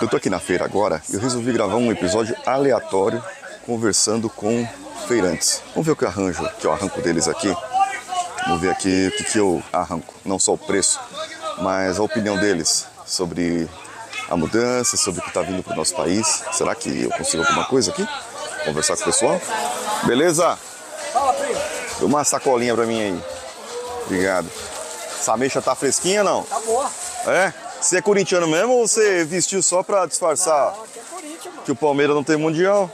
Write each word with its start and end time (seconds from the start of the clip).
Eu 0.00 0.06
tô 0.06 0.16
aqui 0.16 0.30
na 0.30 0.38
feira 0.38 0.64
agora 0.64 1.02
e 1.10 1.14
eu 1.14 1.20
resolvi 1.20 1.52
gravar 1.52 1.74
um 1.74 1.90
episódio 1.90 2.36
aleatório 2.46 3.22
conversando 3.66 4.30
com 4.30 4.64
feirantes. 5.08 5.60
Vamos 5.74 5.86
ver 5.86 5.92
o 5.92 5.96
que 5.96 6.04
eu 6.04 6.08
arranjo, 6.08 6.48
que 6.60 6.66
eu 6.66 6.72
arranco 6.72 7.02
deles 7.02 7.26
aqui. 7.26 7.52
Vamos 8.46 8.60
ver 8.60 8.70
aqui 8.70 9.08
o 9.08 9.16
que, 9.16 9.24
que 9.24 9.38
eu 9.38 9.60
arranco. 9.72 10.14
Não 10.24 10.38
só 10.38 10.54
o 10.54 10.58
preço, 10.58 11.00
mas 11.60 11.98
a 11.98 12.02
opinião 12.02 12.38
deles 12.38 12.86
sobre 13.04 13.68
a 14.30 14.36
mudança, 14.36 14.96
sobre 14.96 15.20
o 15.20 15.22
que 15.22 15.30
está 15.30 15.42
vindo 15.42 15.64
para 15.64 15.72
o 15.72 15.76
nosso 15.76 15.96
país. 15.96 16.44
Será 16.52 16.76
que 16.76 17.02
eu 17.02 17.10
consigo 17.10 17.42
alguma 17.42 17.64
coisa 17.64 17.90
aqui? 17.90 18.06
Conversar 18.64 18.96
com 18.96 19.02
o 19.02 19.04
pessoal? 19.06 19.40
Beleza? 20.04 20.56
Fala, 21.12 21.32
primo. 21.32 21.60
Dê 21.98 22.04
uma 22.04 22.22
sacolinha 22.22 22.74
para 22.74 22.86
mim 22.86 23.00
aí. 23.00 23.24
Obrigado. 24.06 24.48
Essa 25.18 25.32
ameixa 25.32 25.60
tá 25.60 25.74
fresquinha 25.74 26.22
não? 26.22 26.44
Tá 26.44 26.60
boa. 26.60 26.88
É? 27.26 27.52
Você 27.80 27.98
é 27.98 28.02
corintiano 28.02 28.46
mesmo 28.48 28.72
ou 28.74 28.86
você 28.88 29.24
vestiu 29.24 29.62
só 29.62 29.82
pra 29.82 30.04
disfarçar 30.06 30.72
Não, 30.76 30.84
aqui 30.84 30.98
é 30.98 31.02
Corinthians, 31.10 31.44
mano. 31.54 31.62
que 31.64 31.72
o 31.72 31.76
Palmeiras 31.76 32.14
não 32.14 32.24
tem 32.24 32.36
mundial? 32.36 32.90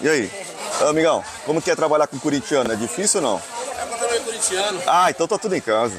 E 0.00 0.08
aí? 0.08 0.30
Amigão, 0.88 1.24
como 1.44 1.62
que 1.62 1.70
é 1.70 1.76
trabalhar 1.76 2.06
com 2.06 2.18
corintiano? 2.18 2.72
É 2.72 2.76
difícil 2.76 3.22
ou 3.22 3.26
não? 3.30 3.42
É 3.78 3.86
pra 3.86 3.96
também 3.98 4.20
corintiano, 4.20 4.82
Ah, 4.86 5.10
então 5.10 5.26
tá 5.26 5.38
tudo 5.38 5.54
em 5.54 5.60
casa. 5.60 5.94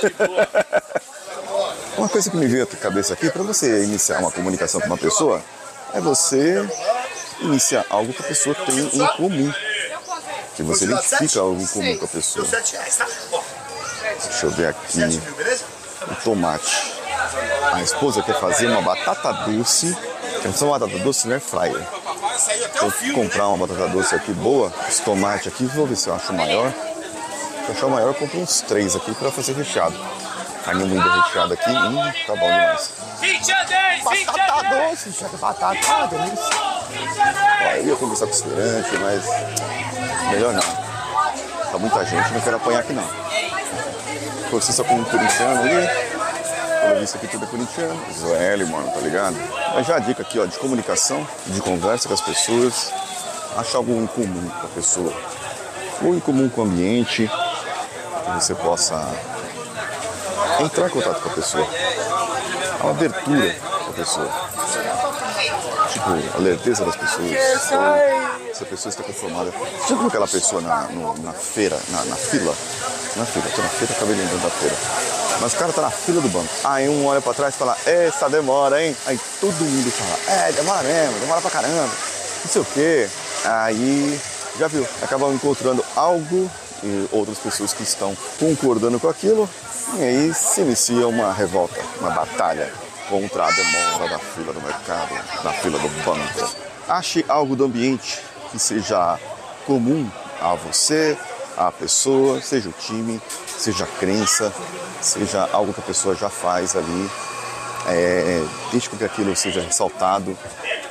tá 0.00 0.08
de 0.08 0.14
boa. 0.14 0.48
Uma 1.96 2.08
coisa 2.08 2.30
que 2.30 2.36
me 2.36 2.46
veio 2.46 2.62
à 2.62 2.66
cabeça 2.66 3.12
aqui, 3.12 3.28
para 3.28 3.42
você 3.42 3.82
iniciar 3.84 4.20
uma 4.20 4.30
comunicação 4.30 4.80
com 4.80 4.86
uma 4.86 4.96
pessoa, 4.96 5.42
é 5.92 6.00
você 6.00 6.64
iniciar 7.40 7.84
algo 7.90 8.12
que 8.12 8.22
a 8.22 8.26
pessoa 8.26 8.54
tem 8.54 8.78
em 8.78 9.06
comum. 9.16 9.52
Que 10.54 10.62
você 10.62 10.84
identifica 10.84 11.40
algo 11.40 11.60
em 11.60 11.66
comum 11.66 11.98
com 11.98 12.04
a 12.04 12.08
pessoa. 12.08 12.46
Deu 12.46 12.58
7 12.58 12.72
reais, 12.76 12.96
tá? 12.96 13.06
Deixa 14.24 14.46
eu 14.46 14.50
ver 14.50 14.68
aqui. 14.68 14.92
7 14.92 15.18
mil, 15.18 15.34
beleza? 15.34 15.64
o 16.10 16.14
tomate. 16.22 16.99
A 17.72 17.82
esposa 17.82 18.22
quer 18.22 18.38
fazer 18.38 18.68
uma 18.68 18.82
batata 18.82 19.32
doce. 19.50 19.96
Quer 20.42 20.52
fazer 20.52 20.64
uma 20.64 20.78
batata 20.78 20.98
doce 21.02 21.26
no 21.26 21.34
air 21.34 21.40
fryer. 21.40 21.86
Vou 22.80 23.14
comprar 23.14 23.48
uma 23.48 23.66
batata 23.66 23.88
doce 23.88 24.14
aqui 24.14 24.32
boa. 24.32 24.72
Esse 24.88 25.02
tomate 25.02 25.48
aqui, 25.48 25.64
vou 25.66 25.86
ver 25.86 25.96
se 25.96 26.08
eu 26.08 26.14
acho 26.14 26.32
maior. 26.32 26.72
Se 26.72 27.68
eu 27.68 27.74
achar 27.74 27.88
maior, 27.88 28.08
eu 28.08 28.14
compro 28.14 28.40
uns 28.40 28.62
três 28.62 28.96
aqui 28.96 29.14
para 29.14 29.30
fazer 29.30 29.52
recheado. 29.52 29.94
Carne 30.64 30.84
moída 30.84 31.22
recheada 31.22 31.54
aqui, 31.54 31.70
hum, 31.70 32.12
tá 32.26 32.36
bom 32.36 32.46
demais. 32.46 32.90
20 33.20 33.52
a 33.52 33.64
10, 33.64 34.04
20 34.10 34.28
a 34.28 34.32
10. 34.32 34.40
Batata 34.42 34.90
doce, 34.90 35.24
batata, 35.36 36.06
delícia. 36.08 36.70
Ó, 37.62 37.76
eu 37.76 37.86
ia 37.86 37.96
conversar 37.96 38.26
com 38.26 38.32
o 38.32 38.34
esperante, 38.34 38.96
mas 38.98 39.24
melhor 40.30 40.52
não. 40.52 41.70
Tá 41.70 41.78
muita 41.78 42.04
gente, 42.04 42.32
não 42.32 42.40
quero 42.40 42.56
apanhar 42.56 42.80
aqui 42.80 42.92
não. 42.92 43.08
Você 44.50 44.72
só 44.72 44.82
com 44.82 44.96
um 44.96 45.04
corintiano 45.04 45.60
ali. 45.60 46.19
Pelo 46.80 47.00
visto 47.00 47.16
aqui 47.16 47.28
tudo 47.28 47.44
é 47.44 47.48
corintiano. 47.48 48.00
Mano, 48.66 48.90
tá 48.90 49.00
ligado? 49.00 49.36
Mas 49.74 49.86
já 49.86 49.96
a 49.96 49.98
dica 49.98 50.22
aqui, 50.22 50.38
ó, 50.38 50.46
de 50.46 50.58
comunicação, 50.58 51.26
de 51.46 51.60
conversa 51.60 52.08
com 52.08 52.14
as 52.14 52.20
pessoas. 52.20 52.92
Achar 53.56 53.78
algo 53.78 53.92
em 53.92 54.06
comum 54.06 54.48
com 54.48 54.66
a 54.66 54.70
pessoa. 54.70 55.12
Ou 56.02 56.14
em 56.14 56.20
comum 56.20 56.48
com 56.48 56.62
o 56.62 56.64
ambiente. 56.64 57.30
Que 58.24 58.30
você 58.32 58.54
possa 58.54 59.08
entrar 60.60 60.86
em 60.86 60.90
contato 60.90 61.20
com 61.22 61.28
a 61.30 61.32
pessoa. 61.32 61.66
Há 62.80 62.82
uma 62.84 62.90
abertura 62.92 63.54
com 63.84 63.90
a 63.90 63.92
pessoa. 63.94 64.30
Tipo, 65.92 66.10
a 66.36 66.38
das 66.84 66.96
pessoas. 66.96 67.30
Se 68.54 68.62
a 68.62 68.66
pessoa 68.66 68.90
está 68.90 69.02
conformada. 69.02 69.50
Você 69.50 69.94
viu 69.94 70.06
aquela 70.06 70.28
pessoa 70.28 70.62
na, 70.62 70.82
no- 70.84 71.18
na 71.22 71.32
feira, 71.32 71.78
na, 71.88 72.04
na 72.04 72.16
fila? 72.16 72.54
Na 73.16 73.24
fila, 73.26 73.44
tô 73.54 73.62
na 73.62 73.68
feira, 73.68 73.92
acabei 73.94 74.14
lembrando 74.16 74.42
da 74.42 74.50
feira. 74.50 75.19
Mas 75.40 75.54
o 75.54 75.56
cara 75.56 75.72
tá 75.72 75.82
na 75.82 75.90
fila 75.90 76.20
do 76.20 76.28
banco. 76.28 76.48
Aí 76.64 76.88
um 76.88 77.06
olha 77.06 77.20
pra 77.20 77.32
trás 77.32 77.54
e 77.54 77.58
fala, 77.58 77.76
essa 77.86 78.28
demora, 78.28 78.84
hein? 78.84 78.94
Aí 79.06 79.18
todo 79.40 79.54
mundo 79.54 79.90
fala, 79.90 80.38
é, 80.38 80.52
demora 80.52 80.82
mesmo, 80.82 81.18
demora 81.18 81.40
pra 81.40 81.50
caramba. 81.50 81.88
Não 82.44 82.50
sei 82.50 82.60
o 82.62 82.64
quê. 82.64 83.08
Aí, 83.44 84.20
já 84.58 84.68
viu, 84.68 84.86
acabam 85.02 85.32
encontrando 85.34 85.84
algo 85.96 86.50
e 86.82 87.08
outras 87.12 87.38
pessoas 87.38 87.72
que 87.72 87.82
estão 87.82 88.16
concordando 88.38 89.00
com 89.00 89.08
aquilo. 89.08 89.48
E 89.98 90.02
aí 90.02 90.34
se 90.34 90.60
inicia 90.60 91.08
uma 91.08 91.32
revolta, 91.32 91.80
uma 92.00 92.10
batalha 92.10 92.72
contra 93.08 93.44
a 93.46 93.50
demora 93.50 94.08
da 94.08 94.18
fila 94.18 94.52
do 94.52 94.60
mercado, 94.60 95.14
da 95.42 95.52
fila 95.52 95.78
do 95.78 95.88
banco. 96.04 96.56
Ache 96.88 97.24
algo 97.28 97.56
do 97.56 97.64
ambiente 97.64 98.20
que 98.50 98.58
seja 98.58 99.18
comum 99.66 100.08
a 100.40 100.54
você, 100.54 101.16
à 101.60 101.70
pessoa, 101.70 102.40
seja 102.40 102.70
o 102.70 102.72
time, 102.72 103.20
seja 103.46 103.84
a 103.84 103.86
crença, 103.86 104.52
seja 105.02 105.46
algo 105.52 105.74
que 105.74 105.80
a 105.80 105.84
pessoa 105.84 106.14
já 106.14 106.30
faz 106.30 106.74
ali. 106.74 107.10
É, 107.86 108.42
com 108.90 108.96
que 108.96 109.04
aquilo 109.04 109.34
seja 109.34 109.60
ressaltado, 109.60 110.36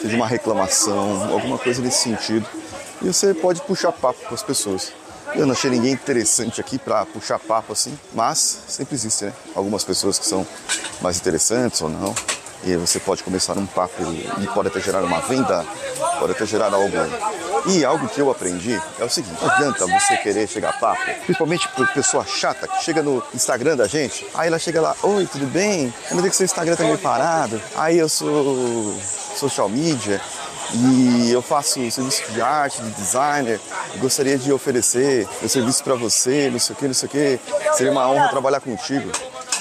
seja 0.02 0.16
uma 0.16 0.28
reclamação, 0.28 1.31
alguma 1.31 1.58
coisa 1.58 1.81
nesse 1.81 2.03
sentido. 2.03 2.46
E 3.02 3.08
você 3.08 3.34
pode 3.34 3.62
puxar 3.62 3.91
papo 3.91 4.19
com 4.28 4.35
as 4.35 4.44
pessoas. 4.44 4.91
Eu 5.34 5.46
não 5.46 5.53
achei 5.53 5.69
ninguém 5.69 5.94
interessante 5.94 6.59
aqui 6.59 6.78
para 6.78 7.06
puxar 7.06 7.40
papo 7.40 7.74
assim, 7.74 7.97
mas 8.13 8.63
sempre 8.68 8.96
existe, 8.96 9.25
né? 9.25 9.34
Algumas 9.56 9.84
pessoas 9.84 10.19
que 10.19 10.25
são 10.25 10.46
mais 11.02 11.18
interessantes 11.18 11.81
ou 11.81 11.90
não. 11.90 12.13
E 12.64 12.75
você 12.75 13.00
pode 13.00 13.24
começar 13.24 13.58
um 13.58 13.66
papo 13.66 14.03
e 14.42 14.47
pode 14.47 14.68
até 14.68 14.80
gerar 14.80 15.02
uma 15.03 15.20
venda, 15.22 15.66
pode 16.20 16.34
até 16.34 16.46
gerar 16.46 16.74
algo. 16.74 16.97
E 17.68 17.84
algo 17.84 18.08
que 18.08 18.20
eu 18.20 18.30
aprendi 18.30 18.80
é 19.00 19.03
o 19.03 19.09
seguinte: 19.09 19.38
não 19.42 19.50
adianta 19.50 19.86
você 19.86 20.18
querer 20.18 20.47
chegar 20.47 20.70
a 20.70 20.74
papo, 20.74 21.02
principalmente 21.25 21.68
por 21.70 21.88
pessoa 21.94 22.25
chata 22.25 22.68
que 22.68 22.84
chega 22.84 23.02
no 23.02 23.24
Instagram 23.34 23.75
da 23.78 23.88
gente, 23.88 24.25
aí 24.34 24.47
ela 24.47 24.59
chega 24.59 24.81
lá, 24.81 24.96
oi, 25.03 25.25
tudo 25.25 25.46
bem? 25.46 25.94
Não 26.12 26.22
sei 26.22 26.30
que 26.30 26.36
seu 26.36 26.46
Instagram 26.46 26.75
tá 26.75 26.84
meio 26.84 26.97
parado. 26.97 27.62
Aí 27.75 27.97
eu 27.97 28.09
sou 28.09 28.96
social 29.36 29.70
media 29.70 30.22
e 30.74 31.31
eu 31.31 31.41
faço 31.41 31.80
serviço 31.91 32.31
de 32.31 32.41
arte, 32.41 32.81
de 32.81 32.91
designer, 32.91 33.59
gostaria 33.97 34.38
de 34.38 34.52
oferecer 34.52 35.28
meu 35.40 35.50
serviço 35.50 35.84
para 35.84 35.96
você, 35.96 36.50
não 36.52 36.59
sei 36.59 36.76
o 36.76 36.78
que, 36.78 36.88
não 36.88 36.94
sei 36.94 37.08
o 37.08 37.12
que. 37.12 37.40
Seria 37.74 37.91
uma 37.91 38.08
honra 38.09 38.30
trabalhar 38.30 38.59
contigo. 38.59 39.09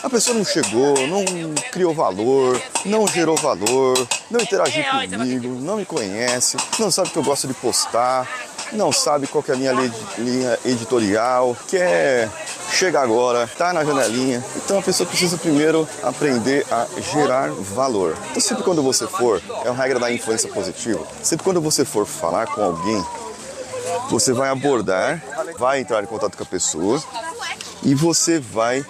A 0.02 0.08
pessoa 0.08 0.36
não 0.36 0.44
chegou, 0.44 0.94
não 1.08 1.24
criou 1.72 1.92
valor, 1.92 2.60
não 2.84 3.06
gerou 3.06 3.36
valor, 3.36 4.06
não 4.30 4.40
interagiu 4.40 4.82
comigo, 5.18 5.48
não 5.60 5.76
me 5.76 5.84
conhece, 5.84 6.56
não 6.78 6.90
sabe 6.90 7.10
que 7.10 7.16
eu 7.18 7.22
gosto 7.22 7.48
de 7.48 7.54
postar, 7.54 8.28
não 8.72 8.92
sabe 8.92 9.26
qual 9.26 9.42
que 9.42 9.50
é 9.50 9.54
a 9.54 9.56
minha 9.56 9.72
li- 9.72 9.92
linha 10.18 10.58
editorial, 10.64 11.56
quer 11.68 12.28
chega 12.72 13.00
agora, 13.00 13.48
tá 13.58 13.72
na 13.72 13.84
janelinha. 13.84 14.44
Então 14.56 14.78
a 14.78 14.82
pessoa 14.82 15.08
precisa 15.08 15.36
primeiro 15.36 15.88
aprender 16.02 16.64
a 16.70 16.86
gerar 17.00 17.50
valor. 17.50 18.16
Então 18.30 18.40
sempre 18.40 18.62
quando 18.62 18.82
você 18.82 19.06
for, 19.06 19.42
é 19.64 19.70
uma 19.70 19.82
regra 19.82 19.98
da 19.98 20.12
influência 20.12 20.48
positiva, 20.48 21.04
sempre 21.22 21.42
quando 21.44 21.60
você 21.60 21.84
for 21.84 22.06
falar 22.06 22.46
com 22.46 22.62
alguém, 22.62 23.04
você 24.10 24.32
vai 24.32 24.48
abordar, 24.48 25.20
vai 25.58 25.80
entrar 25.80 26.02
em 26.02 26.06
contato 26.06 26.36
com 26.36 26.42
a 26.44 26.46
pessoa 26.46 27.02
e 27.82 27.94
você 27.94 28.38
vai. 28.38 28.84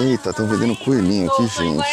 Eita, 0.00 0.30
estão 0.30 0.46
vendendo 0.46 0.76
coelhinho 0.76 1.30
aqui, 1.30 1.46
gente. 1.46 1.84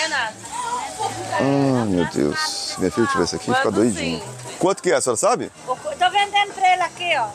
Ah, 1.40 1.85
meu 1.85 2.06
Deus. 2.06 2.40
Se 2.40 2.79
minha 2.79 2.91
filha 2.91 3.07
tivesse 3.07 3.35
aqui, 3.35 3.50
ia 3.50 3.56
ficar 3.56 3.69
doidinha. 3.69 4.22
Quanto 4.59 4.81
que 4.81 4.91
é, 4.91 4.95
a 4.95 5.01
senhora 5.01 5.18
sabe? 5.18 5.51
Tô 5.66 5.75
vendendo 6.09 6.53
pra 6.53 6.73
ele 6.73 6.81
aqui, 6.84 7.12
ó. 7.17 7.28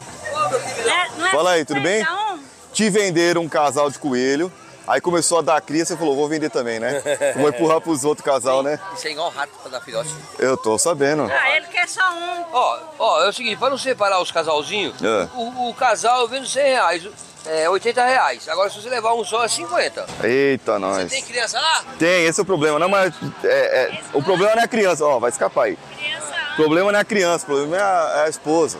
Né? 0.84 1.11
Não 1.19 1.27
é 1.27 1.31
Fala 1.31 1.50
aí, 1.53 1.65
tudo 1.65 1.81
bem? 1.81 1.99
51? 2.05 2.38
Te 2.72 2.91
venderam 2.91 3.43
um 3.43 3.49
casal 3.49 3.91
de 3.91 3.99
coelho, 3.99 4.50
aí 4.88 4.99
começou 5.00 5.38
a 5.38 5.43
dar 5.43 5.61
cria, 5.61 5.84
você 5.84 5.94
falou, 5.97 6.16
vou 6.16 6.27
vender 6.27 6.49
também, 6.50 6.81
né? 6.81 7.03
Vou 7.37 7.49
empurrar 7.50 7.81
pros 7.82 8.03
outros 8.05 8.25
casal, 8.25 8.62
né? 8.62 8.78
Isso 8.97 9.06
é 9.06 9.11
igual 9.12 9.28
rato 9.31 9.53
pra 9.62 9.71
dar 9.71 9.81
filhote. 9.82 10.09
Eu 10.38 10.56
tô 10.56 10.78
sabendo. 10.78 11.25
Ah, 11.31 11.56
ele 11.56 11.66
quer 11.66 11.87
só 11.87 12.00
um. 12.15 12.44
Ó, 12.53 12.78
ó, 12.99 13.25
é 13.25 13.28
o 13.28 13.32
seguinte, 13.32 13.56
para 13.59 13.71
não 13.71 13.78
separar 13.78 14.21
os 14.21 14.31
casalzinhos, 14.32 14.94
É. 15.03 15.28
o, 15.34 15.69
o 15.69 15.75
casal 15.75 16.22
eu 16.22 16.28
vendo 16.28 16.47
100 16.47 16.62
reais, 16.65 17.09
é 17.47 17.69
80 17.69 18.05
reais. 18.05 18.49
Agora 18.49 18.71
se 18.71 18.81
você 18.81 18.89
levar 18.89 19.15
um 19.15 19.25
só 19.25 19.45
é 19.45 19.49
50. 19.49 20.07
Eita, 20.25 20.73
Você 20.73 20.79
nós. 20.79 21.11
tem 21.11 21.23
criança 21.23 21.59
lá? 21.61 21.85
Tem, 21.99 22.25
esse 22.27 22.41
é 22.41 22.43
o 22.43 22.47
problema, 22.47 22.79
não, 22.79 22.89
mas 22.89 23.13
é, 23.45 23.49
é, 23.49 24.01
o 24.13 24.23
problema 24.23 24.55
não 24.55 24.63
é 24.63 24.65
a 24.65 24.69
criança, 24.69 25.05
ó, 25.05 25.19
vai 25.19 25.31
escapar 25.31 25.65
aí. 25.65 25.79
Criança. 25.97 26.33
O 26.53 26.56
problema 26.56 26.93
não 26.93 26.99
é 26.99 27.03
a 27.03 27.05
criança, 27.05 27.44
o 27.44 27.47
problema 27.47 27.77
é 27.77 27.81
a, 27.81 28.12
é 28.17 28.25
a 28.25 28.29
esposa. 28.29 28.79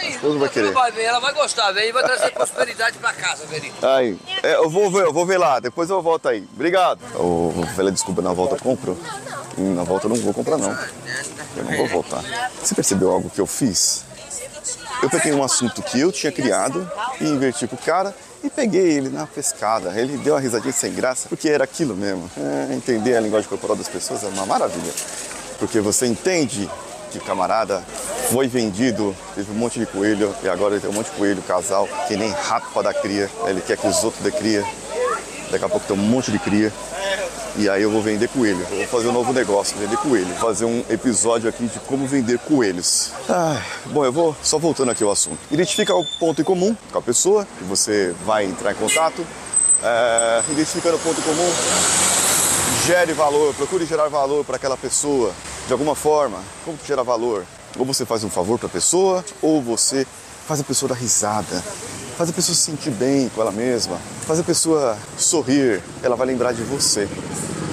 Vem, 0.00 0.10
esposa 0.10 0.38
vai 0.38 0.48
querer. 0.48 0.72
Vai 0.72 0.90
ver, 0.92 1.02
ela 1.02 1.20
vai 1.20 1.34
gostar, 1.34 1.70
vem, 1.72 1.88
e 1.90 1.92
vai 1.92 2.02
trazer 2.02 2.30
prosperidade 2.30 2.96
pra 2.98 3.12
casa, 3.12 3.44
velho. 3.46 3.70
Aí, 3.82 4.18
é, 4.42 4.54
eu 4.56 4.70
vou 4.70 4.90
ver, 4.90 5.04
eu 5.04 5.12
vou 5.12 5.26
ver 5.26 5.36
lá, 5.38 5.60
depois 5.60 5.90
eu 5.90 6.00
volto 6.00 6.28
aí. 6.28 6.46
Obrigado. 6.54 7.00
Ô, 7.14 7.52
velha, 7.76 7.92
desculpa, 7.92 8.22
na 8.22 8.32
volta 8.32 8.54
eu 8.54 8.60
compro? 8.60 8.98
Hum, 9.58 9.74
Na 9.74 9.82
volta 9.82 10.06
eu 10.06 10.10
não 10.10 10.16
vou 10.16 10.32
comprar, 10.32 10.56
não. 10.56 10.70
Eu 11.56 11.64
não 11.64 11.76
vou 11.76 11.86
voltar. 11.88 12.22
Você 12.62 12.74
percebeu 12.74 13.10
algo 13.10 13.28
que 13.28 13.40
eu 13.40 13.46
fiz? 13.46 14.04
Eu 15.02 15.08
peguei 15.08 15.32
um 15.32 15.42
assunto 15.42 15.82
que 15.82 15.98
eu 15.98 16.12
tinha 16.12 16.30
criado 16.30 16.90
e 17.20 17.24
inverti 17.24 17.66
pro 17.66 17.76
cara 17.78 18.14
e 18.42 18.50
peguei 18.50 18.92
ele 18.92 19.08
na 19.08 19.26
pescada. 19.26 19.98
Ele 19.98 20.18
deu 20.18 20.34
uma 20.34 20.40
risadinha 20.40 20.72
sem 20.72 20.92
graça, 20.92 21.28
porque 21.28 21.48
era 21.48 21.64
aquilo 21.64 21.94
mesmo. 21.94 22.30
É, 22.36 22.74
entender 22.74 23.16
a 23.16 23.20
linguagem 23.20 23.48
corporal 23.48 23.76
das 23.76 23.88
pessoas 23.88 24.22
é 24.24 24.26
uma 24.26 24.46
maravilha. 24.46 24.92
Porque 25.58 25.80
você 25.80 26.06
entende 26.06 26.68
que 27.10 27.18
o 27.18 27.20
camarada 27.22 27.82
foi 28.30 28.46
vendido, 28.46 29.16
teve 29.34 29.50
um 29.50 29.54
monte 29.54 29.78
de 29.78 29.86
coelho 29.86 30.34
e 30.42 30.48
agora 30.48 30.74
ele 30.74 30.80
tem 30.80 30.90
um 30.90 30.94
monte 30.94 31.10
de 31.10 31.16
coelho, 31.16 31.42
casal, 31.42 31.88
que 32.06 32.16
nem 32.16 32.30
rato 32.30 32.68
pra 32.72 32.82
dar 32.82 32.94
cria. 32.94 33.28
Ele 33.46 33.60
quer 33.60 33.76
que 33.76 33.86
os 33.86 34.04
outros 34.04 34.22
dê 34.22 34.30
cria. 34.30 34.64
Daqui 35.50 35.64
a 35.64 35.68
pouco 35.68 35.86
tem 35.86 35.96
um 35.96 36.00
monte 36.00 36.30
de 36.30 36.38
cria. 36.38 36.72
E 37.56 37.68
aí 37.68 37.82
eu 37.82 37.90
vou 37.90 38.02
vender 38.02 38.28
coelho. 38.28 38.60
Eu 38.70 38.78
vou 38.78 38.86
fazer 38.86 39.08
um 39.08 39.12
novo 39.12 39.32
negócio, 39.32 39.76
vender 39.76 39.96
coelho. 39.98 40.32
Fazer 40.36 40.64
um 40.64 40.84
episódio 40.88 41.48
aqui 41.48 41.66
de 41.66 41.78
como 41.80 42.06
vender 42.06 42.38
coelhos. 42.38 43.10
Ah, 43.28 43.60
bom, 43.86 44.04
eu 44.04 44.12
vou 44.12 44.36
só 44.42 44.58
voltando 44.58 44.90
aqui 44.90 45.02
ao 45.02 45.10
assunto. 45.10 45.38
Identifica 45.50 45.94
o 45.94 46.04
ponto 46.18 46.40
em 46.40 46.44
comum 46.44 46.76
com 46.92 46.98
a 46.98 47.02
pessoa 47.02 47.46
que 47.58 47.64
você 47.64 48.14
vai 48.24 48.44
entrar 48.44 48.72
em 48.72 48.76
contato. 48.76 49.26
É, 49.82 50.42
identificando 50.50 50.96
o 50.96 51.00
ponto 51.00 51.18
em 51.18 51.24
comum, 51.24 51.50
gere 52.86 53.12
valor, 53.14 53.54
procure 53.54 53.86
gerar 53.86 54.08
valor 54.08 54.44
para 54.44 54.56
aquela 54.56 54.76
pessoa 54.76 55.32
de 55.66 55.72
alguma 55.72 55.94
forma. 55.94 56.38
Como 56.64 56.78
gerar 56.86 57.02
valor? 57.02 57.44
Ou 57.78 57.84
você 57.84 58.04
faz 58.04 58.22
um 58.24 58.30
favor 58.30 58.58
para 58.58 58.66
a 58.66 58.70
pessoa, 58.70 59.24
ou 59.40 59.62
você 59.62 60.06
faz 60.46 60.60
a 60.60 60.64
pessoa 60.64 60.88
dar 60.88 60.96
risada, 60.96 61.62
faz 62.20 62.28
a 62.28 62.32
pessoa 62.34 62.54
se 62.54 62.60
sentir 62.60 62.90
bem 62.90 63.30
com 63.30 63.40
ela 63.40 63.50
mesma, 63.50 63.96
faz 64.26 64.38
a 64.38 64.42
pessoa 64.42 64.94
sorrir, 65.16 65.82
ela 66.02 66.14
vai 66.16 66.26
lembrar 66.26 66.52
de 66.52 66.62
você 66.62 67.08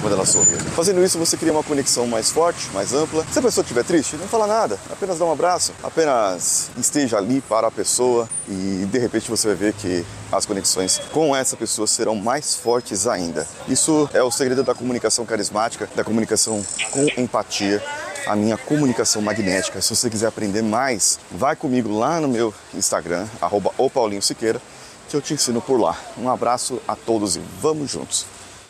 quando 0.00 0.14
ela 0.14 0.24
sorrir. 0.24 0.56
Fazendo 0.74 1.04
isso, 1.04 1.18
você 1.18 1.36
cria 1.36 1.52
uma 1.52 1.62
conexão 1.62 2.06
mais 2.06 2.30
forte, 2.30 2.70
mais 2.72 2.94
ampla. 2.94 3.26
Se 3.30 3.38
a 3.40 3.42
pessoa 3.42 3.62
estiver 3.62 3.84
triste, 3.84 4.16
não 4.16 4.26
fala 4.26 4.46
nada, 4.46 4.78
apenas 4.90 5.18
dá 5.18 5.26
um 5.26 5.32
abraço, 5.32 5.74
apenas 5.82 6.70
esteja 6.78 7.18
ali 7.18 7.42
para 7.42 7.66
a 7.66 7.70
pessoa 7.70 8.26
e 8.48 8.88
de 8.90 8.98
repente 8.98 9.30
você 9.30 9.48
vai 9.48 9.56
ver 9.56 9.74
que 9.74 10.02
as 10.32 10.46
conexões 10.46 10.98
com 11.12 11.36
essa 11.36 11.54
pessoa 11.54 11.86
serão 11.86 12.14
mais 12.14 12.54
fortes 12.54 13.06
ainda. 13.06 13.46
Isso 13.68 14.08
é 14.14 14.22
o 14.22 14.30
segredo 14.30 14.64
da 14.64 14.74
comunicação 14.74 15.26
carismática, 15.26 15.86
da 15.94 16.02
comunicação 16.02 16.64
com 16.90 17.06
empatia 17.20 17.82
a 18.28 18.36
minha 18.36 18.56
comunicação 18.56 19.22
magnética. 19.22 19.80
Se 19.80 19.96
você 19.96 20.10
quiser 20.10 20.26
aprender 20.26 20.62
mais, 20.62 21.18
vai 21.30 21.56
comigo 21.56 21.90
lá 21.90 22.20
no 22.20 22.28
meu 22.28 22.52
Instagram, 22.74 23.26
arroba 23.40 23.72
que 25.08 25.16
eu 25.16 25.22
te 25.22 25.32
ensino 25.32 25.62
por 25.62 25.80
lá. 25.80 25.96
Um 26.18 26.28
abraço 26.28 26.80
a 26.86 26.94
todos 26.94 27.36
e 27.36 27.40
vamos 27.60 27.90
juntos! 27.90 28.37